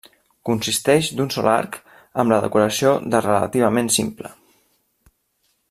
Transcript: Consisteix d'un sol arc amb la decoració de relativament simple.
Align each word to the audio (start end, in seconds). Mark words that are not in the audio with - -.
Consisteix 0.49 1.09
d'un 1.19 1.29
sol 1.35 1.49
arc 1.51 1.77
amb 2.23 2.33
la 2.35 2.39
decoració 2.45 2.95
de 3.15 3.21
relativament 3.27 3.93
simple. 3.99 4.33